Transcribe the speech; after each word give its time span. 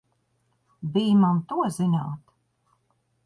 Bij 0.93 1.13
man 1.21 1.37
to 1.47 1.57
zināt! 1.75 2.23